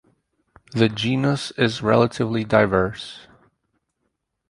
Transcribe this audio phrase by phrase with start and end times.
[0.71, 3.27] The genus is relatively diverse.